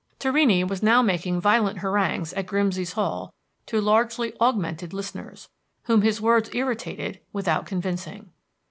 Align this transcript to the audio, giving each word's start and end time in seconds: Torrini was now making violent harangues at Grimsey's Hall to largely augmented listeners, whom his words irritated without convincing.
Torrini 0.17 0.67
was 0.67 0.81
now 0.81 1.03
making 1.03 1.39
violent 1.39 1.77
harangues 1.77 2.33
at 2.33 2.47
Grimsey's 2.47 2.93
Hall 2.93 3.35
to 3.67 3.79
largely 3.79 4.33
augmented 4.41 4.93
listeners, 4.93 5.47
whom 5.83 6.01
his 6.01 6.19
words 6.19 6.49
irritated 6.55 7.19
without 7.33 7.67
convincing. 7.67 8.31